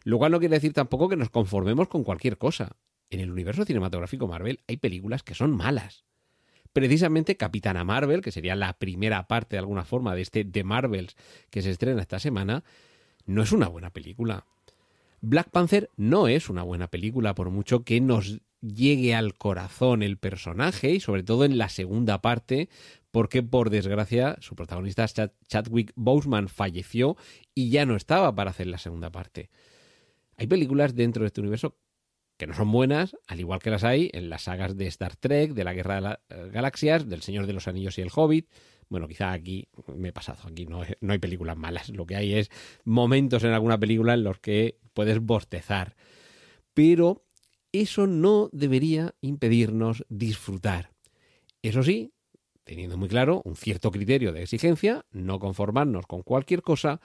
[0.07, 2.77] Lo cual no quiere decir tampoco que nos conformemos con cualquier cosa.
[3.11, 6.05] En el universo cinematográfico Marvel hay películas que son malas.
[6.73, 11.17] Precisamente Capitana Marvel, que sería la primera parte de alguna forma de este The Marvels
[11.51, 12.63] que se estrena esta semana,
[13.25, 14.47] no es una buena película.
[15.23, 20.19] Black Panther no es una buena película, por mucho que nos llegue al corazón el
[20.19, 22.69] personaje y sobre todo en la segunda parte,
[23.11, 27.17] porque por desgracia su protagonista Chad Chadwick Boseman falleció
[27.57, 29.51] y ya no estaba para hacer la segunda parte.
[30.37, 31.77] Hay películas dentro de este universo
[32.37, 35.53] que no son buenas, al igual que las hay en las sagas de Star Trek,
[35.53, 36.19] de la Guerra de las
[36.53, 38.51] Galaxias, del Señor de los Anillos y el Hobbit.
[38.89, 42.35] Bueno, quizá aquí me he pasado, aquí no, no hay películas malas, lo que hay
[42.35, 42.51] es
[42.85, 45.97] momentos en alguna película en los que puedes bostezar.
[46.75, 47.25] Pero
[47.73, 50.93] eso no debería impedirnos disfrutar.
[51.63, 52.13] Eso sí,
[52.65, 57.01] teniendo muy claro un cierto criterio de exigencia, no conformarnos con cualquier cosa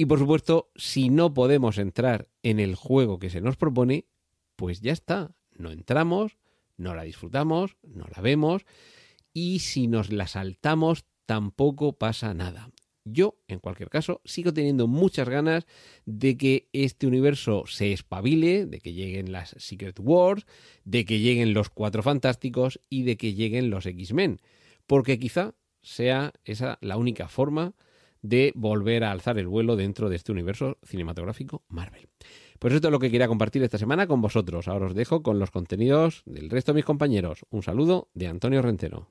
[0.00, 4.06] y por supuesto, si no podemos entrar en el juego que se nos propone,
[4.54, 6.38] pues ya está, no entramos,
[6.76, 8.64] no la disfrutamos, no la vemos.
[9.34, 12.70] Y si nos la saltamos tampoco pasa nada.
[13.04, 15.66] Yo, en cualquier caso, sigo teniendo muchas ganas
[16.06, 20.46] de que este universo se espabile, de que lleguen las Secret Wars,
[20.84, 24.40] de que lleguen los Cuatro Fantásticos y de que lleguen los X-Men.
[24.86, 27.74] Porque quizá sea esa la única forma
[28.22, 32.08] de volver a alzar el vuelo dentro de este universo cinematográfico Marvel.
[32.58, 34.66] Pues esto es lo que quería compartir esta semana con vosotros.
[34.66, 37.46] Ahora os dejo con los contenidos del resto de mis compañeros.
[37.50, 39.08] Un saludo de Antonio Rentero.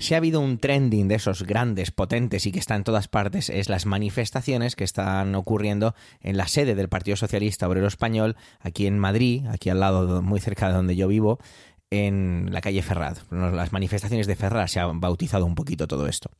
[0.00, 3.50] Si ha habido un trending de esos grandes, potentes y que está en todas partes,
[3.50, 8.86] es las manifestaciones que están ocurriendo en la sede del Partido Socialista Obrero Español, aquí
[8.86, 11.40] en Madrid, aquí al lado, muy cerca de donde yo vivo,
[11.90, 13.24] en la calle Ferraz.
[13.30, 16.30] Las manifestaciones de Ferraz se han bautizado un poquito todo esto.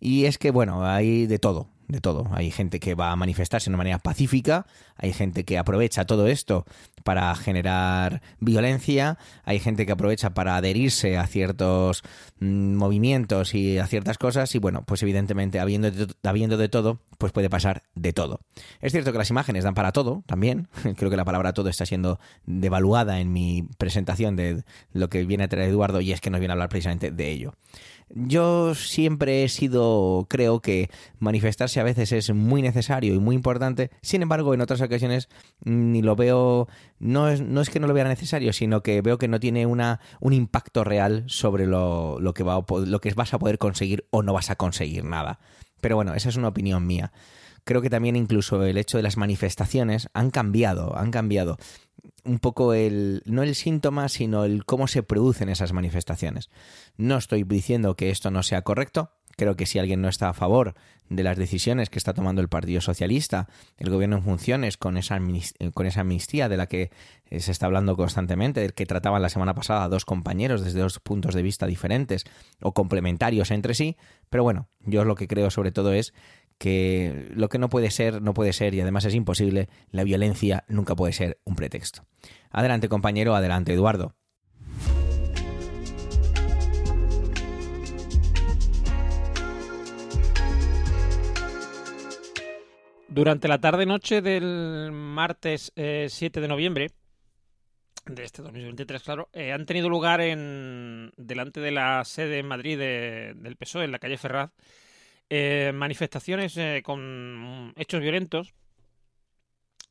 [0.00, 2.28] Y es que, bueno, hay de todo, de todo.
[2.32, 6.26] Hay gente que va a manifestarse de una manera pacífica, hay gente que aprovecha todo
[6.26, 6.66] esto
[7.04, 12.02] para generar violencia, hay gente que aprovecha para adherirse a ciertos
[12.40, 17.00] mm, movimientos y a ciertas cosas y bueno, pues evidentemente habiendo de, habiendo de todo,
[17.18, 18.40] pues puede pasar de todo.
[18.80, 21.86] Es cierto que las imágenes dan para todo también, creo que la palabra todo está
[21.86, 26.30] siendo devaluada en mi presentación de lo que viene a traer Eduardo y es que
[26.30, 27.54] nos viene a hablar precisamente de ello.
[28.14, 33.90] Yo siempre he sido, creo que manifestarse a veces es muy necesario y muy importante,
[34.02, 35.30] sin embargo en otras ocasiones
[35.64, 39.16] ni lo veo, no es, no es que no lo vea necesario, sino que veo
[39.16, 43.32] que no tiene una, un impacto real sobre lo, lo, que va, lo que vas
[43.32, 45.38] a poder conseguir o no vas a conseguir nada.
[45.80, 47.12] Pero bueno, esa es una opinión mía.
[47.64, 51.58] Creo que también incluso el hecho de las manifestaciones han cambiado, han cambiado
[52.24, 56.50] un poco el, no el síntoma, sino el cómo se producen esas manifestaciones.
[56.96, 59.10] No estoy diciendo que esto no sea correcto.
[59.36, 60.74] Creo que si alguien no está a favor
[61.08, 65.18] de las decisiones que está tomando el Partido Socialista, el gobierno en funciones, con esa,
[65.74, 66.90] con esa amnistía de la que
[67.30, 71.34] se está hablando constantemente, del que trataban la semana pasada dos compañeros desde dos puntos
[71.34, 72.24] de vista diferentes
[72.60, 73.96] o complementarios entre sí,
[74.28, 76.12] pero bueno, yo lo que creo sobre todo es
[76.62, 80.62] que lo que no puede ser, no puede ser y además es imposible, la violencia
[80.68, 82.04] nunca puede ser un pretexto.
[82.52, 84.14] Adelante compañero, adelante Eduardo.
[93.08, 96.90] Durante la tarde-noche del martes 7 eh, de noviembre
[98.06, 102.78] de este 2023, claro, eh, han tenido lugar en delante de la sede en Madrid
[102.78, 104.52] del PSOE, en la calle Ferraz,
[105.34, 108.52] eh, manifestaciones eh, con hechos violentos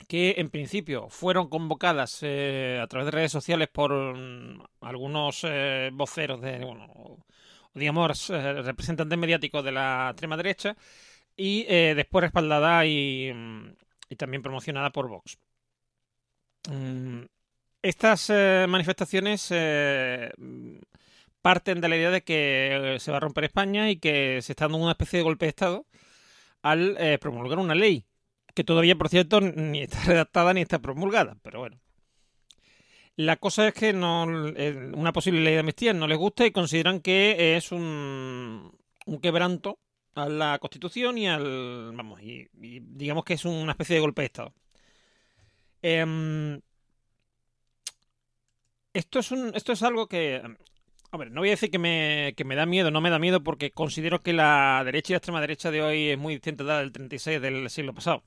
[0.08, 5.44] que en principio fueron convocadas eh, a través de redes sociales por mm, algunos
[5.94, 7.26] voceros de, bueno,
[7.74, 10.78] digamos, representantes mediáticos de la extrema derecha
[11.36, 13.76] y después respaldada y, mm,
[14.10, 15.40] y, también promocionada por Vox.
[16.70, 17.24] Mm,
[17.82, 18.30] estas
[18.70, 19.52] manifestaciones
[21.42, 24.54] parten de la idea de que eh, se va a romper España y que se
[24.54, 25.86] está dando una especie de golpe de Estado
[26.62, 28.06] al eh, promulgar una ley,
[28.54, 31.80] que todavía, por cierto, ni está redactada ni está promulgada, pero bueno.
[33.18, 36.52] La cosa es que no, eh, una posible ley de amnistía no les gusta y
[36.52, 38.72] consideran que es un,
[39.06, 39.80] un quebranto
[40.16, 41.92] a la Constitución y al.
[41.96, 44.54] Vamos, y, digamos que es una especie de golpe de Estado.
[45.82, 46.62] Em,
[48.94, 50.42] esto es, un, esto es algo que
[51.13, 53.43] Hombre, no voy a decir que me, que me da miedo, no me da miedo
[53.43, 56.69] porque considero que la derecha y la extrema derecha de hoy es muy distinta de
[56.69, 58.24] la del 36 del siglo pasado.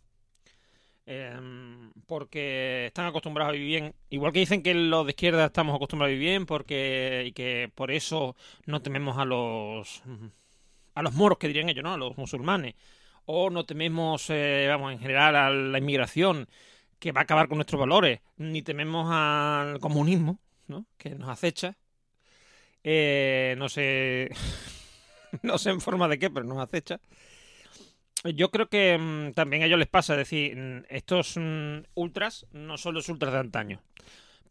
[1.07, 3.95] Em, porque están acostumbrados a vivir bien.
[4.11, 7.71] Igual que dicen que los de izquierda estamos acostumbrados a vivir bien porque, y que
[7.75, 10.03] por eso no tememos a los
[10.95, 11.95] a los moros, que dirían ellos, ¿no?
[11.95, 12.75] A los musulmanes.
[13.27, 16.49] O no tememos, eh, vamos, en general a la inmigración,
[16.99, 18.21] que va a acabar con nuestros valores.
[18.37, 20.87] Ni tememos al comunismo, ¿no?
[20.99, 21.77] Que nos acecha
[22.85, 24.31] eh, no sé.
[25.43, 27.01] no sé en forma de qué, pero nos acecha.
[28.25, 32.47] Yo creo que mm, también a ellos les pasa, es decir, mm, estos mm, ultras
[32.53, 33.81] no son los ultras de antaño.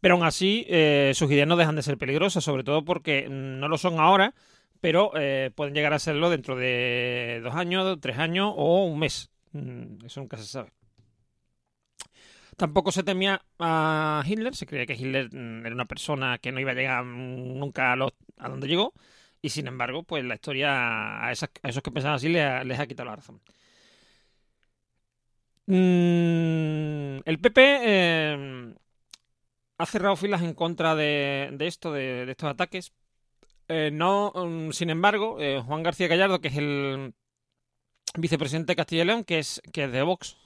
[0.00, 3.68] Pero aún así, eh, sus ideas no dejan de ser peligrosas, sobre todo porque no
[3.68, 4.34] lo son ahora,
[4.80, 9.30] pero eh, pueden llegar a serlo dentro de dos años, tres años o un mes.
[10.04, 10.72] Eso nunca se sabe.
[12.56, 16.70] Tampoco se temía a Hitler, se creía que Hitler era una persona que no iba
[16.72, 18.92] a llegar nunca a, los, a donde llegó,
[19.42, 21.50] y sin embargo, pues la historia a, esos
[21.82, 23.40] que pensaban así les ha, quitado la razón.
[25.66, 28.74] Mm, el PP eh,
[29.78, 32.92] ha cerrado filas en contra de, esto, de, estos ataques.
[33.68, 37.14] Eh, no, mm, sin embargo, eh, Juan García Gallardo, que es el
[38.16, 40.36] vicepresidente de Castilla y León, que es, que es de Vox,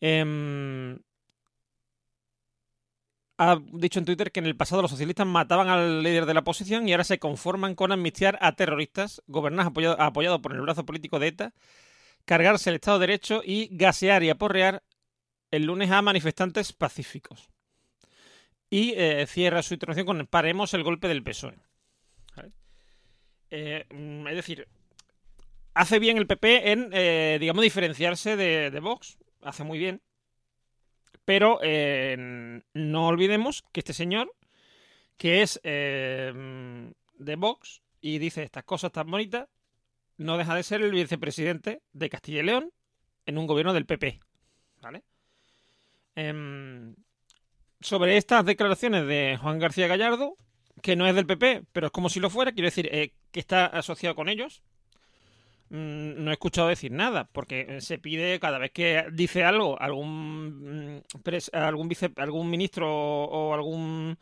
[0.00, 0.98] em,
[3.42, 6.40] ha dicho en Twitter que en el pasado los socialistas mataban al líder de la
[6.40, 9.20] oposición y ahora se conforman con amnistiar a terroristas
[9.58, 11.52] apoyado, apoyados por el brazo político de ETA,
[12.24, 14.84] cargarse el Estado de Derecho y gasear y aporrear
[15.50, 17.50] el lunes a manifestantes pacíficos.
[18.70, 21.56] Y eh, cierra su intervención con paremos el golpe del PSOE.
[23.50, 24.66] Eh, mm, es decir,
[25.74, 29.18] hace bien el PP en, eh, digamos, diferenciarse de Vox.
[29.42, 30.00] Hace muy bien.
[31.24, 34.32] Pero eh, no olvidemos que este señor,
[35.16, 36.32] que es eh,
[37.14, 39.48] de Vox y dice estas cosas tan bonitas,
[40.16, 42.72] no deja de ser el vicepresidente de Castilla y León
[43.26, 44.20] en un gobierno del PP.
[44.80, 45.02] ¿Vale?
[46.14, 46.94] Em,
[47.80, 50.36] sobre estas declaraciones de Juan García Gallardo,
[50.82, 53.40] que no es del PP, pero es como si lo fuera, quiero decir, eh, que
[53.40, 54.62] está asociado con ellos,
[55.72, 60.98] no he escuchado decir nada, porque eh, se pide cada vez que dice algo, algún,
[60.98, 61.02] mm,
[61.54, 64.18] algún, vice, algún ministro o, algún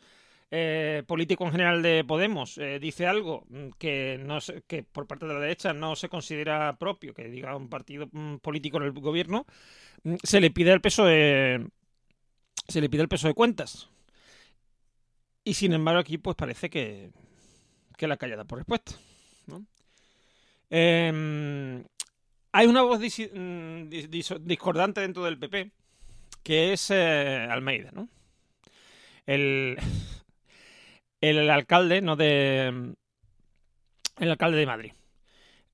[0.49, 5.25] eh, político en general de Podemos eh, dice algo mm, que, no que por parte
[5.25, 8.93] de la derecha no se considera propio, que diga un partido mm, político en el
[8.93, 9.45] gobierno,
[10.03, 11.67] mm, se le pide el peso de,
[12.67, 13.89] se le pide el peso de cuentas.
[15.43, 17.09] Y sin embargo aquí pues parece que,
[17.97, 18.93] que la callada por respuesta.
[20.73, 21.83] Em,
[22.53, 25.71] hay una voz mm, dis- dis- discordante dentro del PP
[26.43, 28.07] que es eh, Almeida, ¿no?
[29.25, 29.77] El,
[31.21, 32.93] el alcalde, no de...
[34.17, 34.93] El alcalde de Madrid.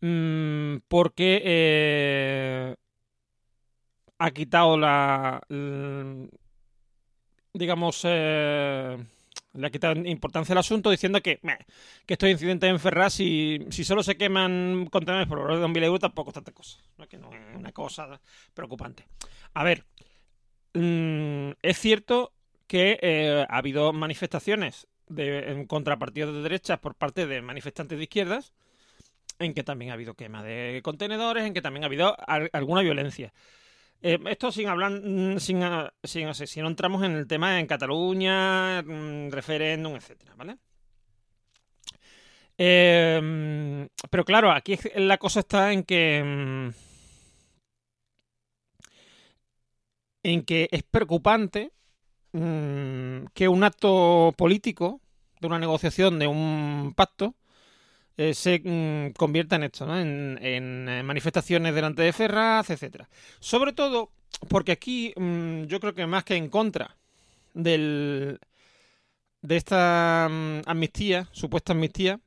[0.01, 2.75] Mm, porque eh,
[4.19, 5.41] ha quitado la...
[7.53, 8.01] digamos...
[8.03, 8.97] eh,
[9.57, 11.57] le ha quitado importancia al asunto diciendo que, meh,
[12.05, 15.71] que estos incidentes en Ferraz, si, si solo se queman contenedores por valor de un
[15.71, 16.77] mil euros, tampoco es tanta cosa.
[16.97, 18.19] No que no es una cosa
[18.53, 19.07] preocupante.
[19.53, 19.85] A ver,
[20.73, 22.33] mm, es cierto
[22.67, 28.03] que eh, ha habido manifestaciones de, en contrapartidos de derechas por parte de manifestantes de
[28.03, 28.53] izquierdas,
[29.39, 32.81] en que también ha habido quema de contenedores, en que también ha habido al- alguna
[32.81, 33.33] violencia.
[34.01, 37.67] Eh, esto sin hablar, mm, sin, ah, sin, si no entramos en el tema en
[37.67, 40.57] Cataluña, mm, referéndum, etcétera, ¿vale?
[42.57, 46.69] Eh, pero claro, aquí la cosa está en que mm,
[50.23, 51.71] en que es preocupante
[52.31, 55.01] que un acto político
[55.39, 57.35] de una negociación de un pacto
[58.17, 59.99] eh, se mm, convierta en esto, ¿no?
[59.99, 63.09] En, eh, manifestaciones delante de Ferraz, etcétera.
[63.39, 64.11] Sobre todo
[64.49, 66.95] porque aquí mm, yo creo que más que en contra
[67.53, 68.39] del
[69.41, 72.19] de esta mm, amnistía, supuesta amnistía,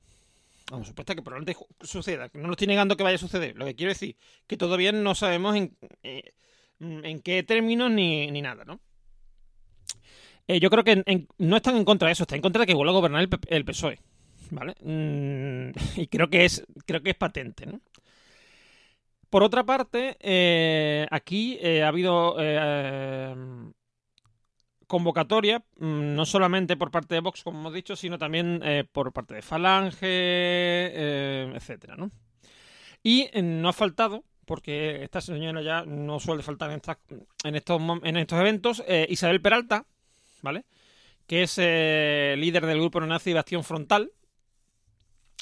[0.71, 3.57] vamos, supuesta que probablemente suceda, no lo estoy negando que vaya a suceder.
[3.57, 4.17] Lo que quiero decir
[4.47, 6.33] que todavía no sabemos en, eh,
[6.81, 8.81] mm, en qué términos ni, ni nada, ¿no?
[10.49, 12.75] Yo creo que en- no están en contra de eso, están en contra de que
[12.75, 13.99] vuelva a gobernar el, el PSOE.
[14.51, 14.75] ¿Vale?
[14.83, 17.81] Mm, y creo que es, creo que es patente, ¿no?
[19.31, 23.33] Por otra parte, eh, aquí eh, ha habido eh,
[24.89, 28.61] convocatoria, mm, no solamente por parte de Vox, como hemos dicho, sino también
[28.93, 30.87] por parte de Falange,
[31.55, 32.11] etcétera, ¿no?
[33.05, 38.41] Y no ha faltado, porque esta señora ya no suele faltar en, estos, en estos
[38.41, 39.87] eventos, Isabel Peralta,
[40.43, 40.65] ¿vale?
[41.29, 44.13] Que es líder del grupo neonazi Bastión Frontal.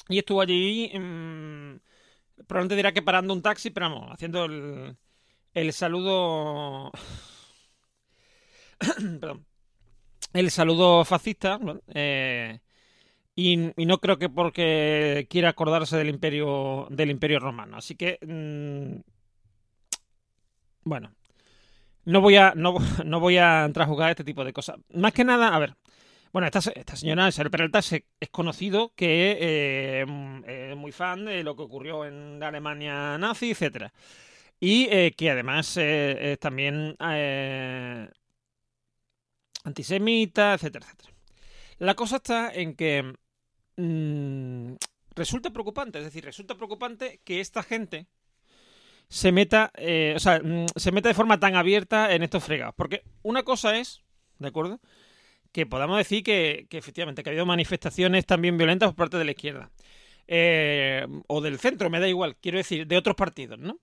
[0.09, 1.79] Y estuvo allí, mm,
[2.47, 4.97] probablemente dirá que parando un taxi, pero vamos, haciendo el,
[5.53, 6.91] el saludo...
[9.19, 9.45] Perdón.
[10.33, 11.59] El saludo fascista.
[11.93, 12.59] Eh,
[13.35, 17.77] y, no creo que porque quiera acordarse del imperio del imperio romano.
[17.77, 18.19] Así que...
[18.21, 19.01] mm,
[20.83, 21.13] bueno.
[22.05, 24.77] No voy a no, no voy a entrar a jugar este tipo de cosas.
[24.93, 25.75] Más que nada, a ver.
[26.31, 31.43] Bueno, esta, esta señora Isabel Peralta es conocido que eh, mm, es muy fan de
[31.43, 33.91] lo que ocurrió en la Alemania nazi, etcétera.
[34.59, 36.95] Y eh, que además eh, es también
[39.63, 41.13] antisemita, etcétera, etcétera.
[41.79, 43.13] La cosa está en que
[43.77, 44.73] mm,
[45.15, 48.05] resulta preocupante, es decir, resulta preocupante que esta gente
[49.07, 49.71] se meta,
[50.15, 52.75] o sea, mm, se meta de forma tan abierta en estos fregados.
[52.75, 54.03] Porque una cosa es,
[54.37, 54.79] ¿de acuerdo?
[55.51, 59.31] Que podamos decir que, efectivamente que ha habido manifestaciones también violentas por parte de la
[59.31, 59.71] izquierda.
[60.27, 63.79] Eh, o del centro, me da igual, quiero decir, de otros partidos, ¿no?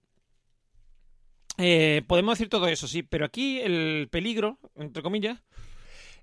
[1.58, 5.42] Eh, podemos decir todo eso, sí, pero aquí el peligro, entre comillas,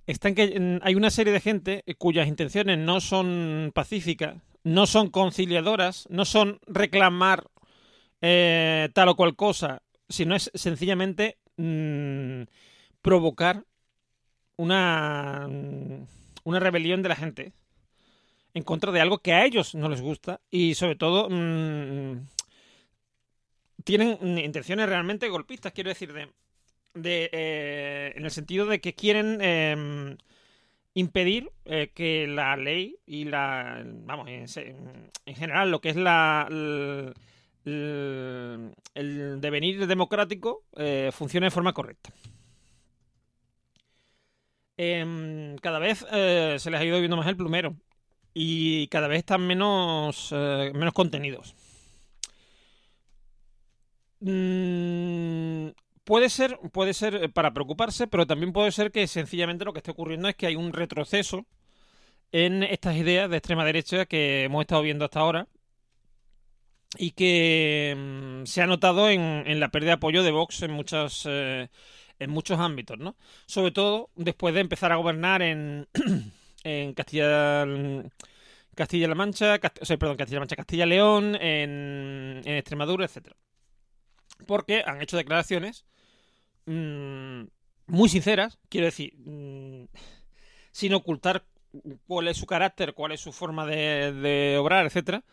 [0.08, 5.10] está en que hay una serie de gente cuyas intenciones no son pacíficas, no son
[5.10, 7.48] conciliadoras, no son reclamar
[8.22, 12.44] eh, tal o cual cosa, sino es sencillamente mm,
[13.02, 13.66] provocar
[14.58, 16.08] una, mm,
[16.43, 17.54] una rebelión de la gente
[18.54, 22.28] en contra de algo que a ellos no les gusta y sobre todo mm,
[23.84, 26.30] tienen intenciones realmente golpistas, quiero decir, de,
[26.93, 30.18] de eh, en el sentido de que quieren em,
[30.93, 34.45] impedir eh, que la ley y la, vamos, en,
[35.26, 36.47] en general lo que es la,
[37.66, 42.12] el, devenir democrático eh, funcione de forma correcta.
[44.78, 47.76] Em, cada vez eh, se les ha ido viendo más el plumero
[48.34, 51.55] y cada vez están menos, eh, menos contenidos.
[54.19, 55.69] Mm,
[56.03, 59.91] puede ser, puede ser para preocuparse, pero también puede ser que sencillamente lo que esté
[59.91, 61.45] ocurriendo es que hay un retroceso
[62.32, 65.47] en estas ideas de extrema derecha que hemos estado viendo hasta ahora
[66.97, 70.71] y que mm, se ha notado en, en, la pérdida de apoyo de Vox en
[70.71, 71.69] muchas eh,
[72.20, 73.16] en muchos ámbitos, ¿no?
[73.45, 75.88] Sobre todo después de empezar a gobernar en,
[76.64, 77.66] en Castilla
[78.76, 83.36] Castilla-La Mancha, Cast o sea, perdón, Castilla-La Mancha, Castilla-León, en, en, Extremadura, etcétera.
[84.47, 85.86] Porque han hecho declaraciones
[86.66, 87.43] mmm,
[87.88, 89.86] muy sinceras, quiero decir, mmm,
[90.72, 91.45] sin ocultar
[92.07, 95.24] cuál es su carácter, cuál es su forma de, de obrar, etcétera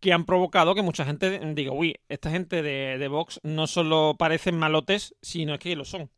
[0.00, 4.16] que han provocado que mucha gente diga, uy, esta gente de, de, Vox no solo
[4.18, 6.10] parecen malotes, sino que lo son.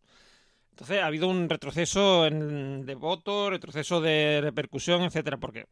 [0.70, 5.66] Entonces ha habido un retroceso en, de voto, retroceso de repercusión, etcétera, porque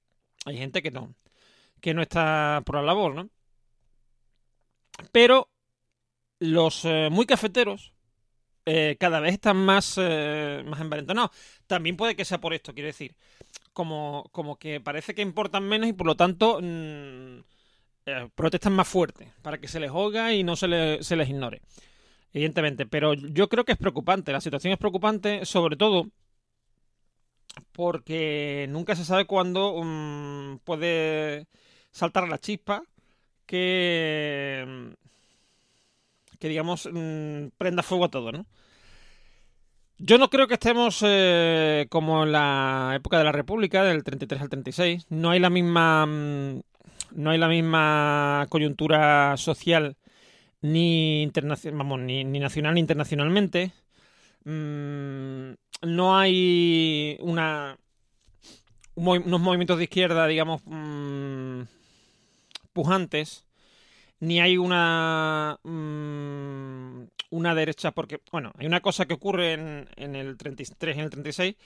[0.45, 1.15] hay gente que no,
[1.81, 3.31] que no está por la labor, ¿no?
[5.13, 5.51] Pero
[6.39, 7.93] los eh, muy cafeteros
[8.67, 11.31] eh, cada vez están más, eh, más.
[11.69, 13.17] También puede que sea por esto, quiero decir.
[13.73, 17.41] Como, como que parece que importan menos y por lo tanto mmm,
[18.07, 21.29] eh, protestan más fuerte para que se les oiga y no se, le, se les
[21.29, 21.61] ignore.
[22.33, 24.33] Evidentemente, pero yo creo que es preocupante.
[24.33, 26.07] La situación es preocupante, sobre todo
[27.73, 31.47] porque nunca se sabe cuándo um, puede
[31.91, 32.83] saltar la chispa
[33.47, 34.95] que,
[36.39, 38.47] que digamos, um, prenda fuego a todo, ¿no?
[39.99, 44.43] Yo no creo que estemos eh, como en la época de la República, del 33
[44.43, 45.07] al 36.
[45.09, 46.07] No hay la misma
[47.13, 49.97] no hay la misma coyuntura social
[50.63, 51.31] ni,
[51.73, 53.73] vamos, ni, ni nacional ni internacionalmente.
[54.45, 55.53] Mm,
[55.83, 57.79] no hay una
[58.95, 61.63] unos movimientos de izquierda, digamos, mmm,
[62.73, 63.47] pujantes,
[64.21, 70.17] ni hay una mmm, una derecha, porque, bueno, hay una cosa que ocurre en, en,
[70.17, 71.57] el 33 y en el 36,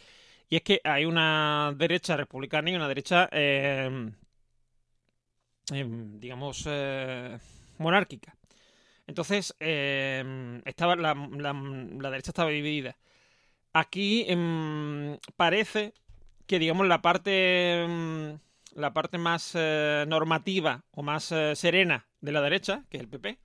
[0.48, 4.10] y es que hay una derecha republicana y una derecha eh,
[5.70, 7.38] digamos, eh,
[7.78, 8.36] monárquica.
[9.10, 12.96] Entonces, eh, estaba la, la, derecha estaba dividida.
[13.72, 15.94] Aquí em, parece
[16.46, 18.38] que, digamos, la parte, em,
[18.76, 23.08] la parte más eh, normativa o más eh, serena de la derecha, que es el
[23.08, 23.38] PP,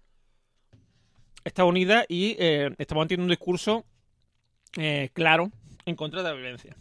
[1.43, 2.35] está unida y
[2.77, 3.85] está manteniendo un discurso
[5.13, 5.51] claro
[5.85, 6.75] en contra de la violencia.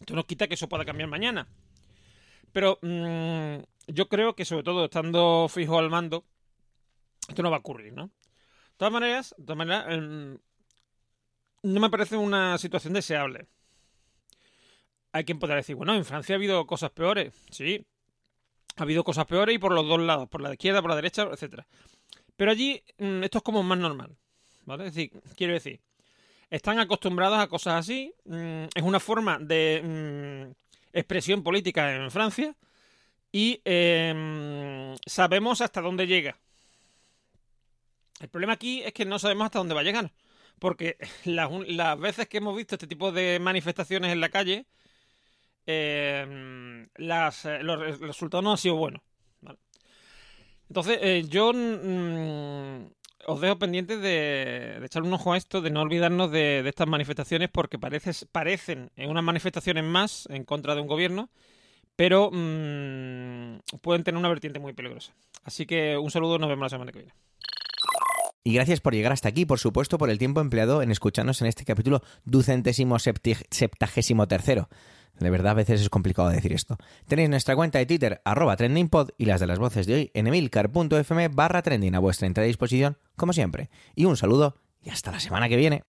[0.00, 1.46] Esto no quita que eso pueda cambiar mañana.
[2.52, 6.24] Pero mmm, yo creo que sobre todo estando fijo al mando,
[7.28, 8.06] esto no va a ocurrir, ¿no?
[8.06, 10.38] De todas maneras, de todas maneras eh,
[11.62, 13.46] no me parece una situación deseable.
[15.12, 17.32] Hay quien podrá decir, bueno, en Francia ha habido cosas peores.
[17.50, 17.86] Sí,
[18.76, 21.28] ha habido cosas peores y por los dos lados, por la izquierda, por la derecha,
[21.30, 21.66] etcétera.
[22.36, 24.16] Pero allí mmm, esto es como más normal,
[24.64, 24.86] ¿vale?
[24.86, 25.80] Es decir, quiero decir,
[26.50, 30.52] están acostumbrados a cosas así, mmm, es una forma de mm,
[30.92, 32.56] expresión política en Francia
[33.34, 36.38] y eh, sabemos hasta dónde llega.
[38.20, 40.12] El problema aquí es que no sabemos hasta dónde va a llegar.
[40.60, 44.66] Porque las, las veces que hemos visto este tipo de manifestaciones en la calle,
[45.66, 49.02] eh, las, los resultados no han sido buenos.
[50.68, 52.86] Entonces, eh, yo mmm,
[53.26, 56.86] os dejo pendientes de, de, echar un ojo a esto, de no olvidarnos de, estas
[56.86, 61.30] manifestaciones, porque parece, parecen en unas manifestaciones más en contra de un gobierno
[61.96, 65.12] pero mmm, pueden tener una vertiente muy peligrosa.
[65.44, 67.14] Así que un saludo, nos vemos la semana que viene.
[68.46, 71.46] Y gracias por llegar hasta aquí, por supuesto, por el tiempo empleado en escucharnos en
[71.46, 74.68] este capítulo ducentésimo septagésimo tercero.
[75.18, 76.76] De verdad, a veces es complicado decir esto.
[77.06, 80.26] Tenéis nuestra cuenta de Twitter, arroba trendingpod, y las de las voces de hoy en
[80.26, 83.70] emilcar.fm barra trending a vuestra entera disposición, como siempre.
[83.94, 85.84] Y un saludo y hasta la semana que viene.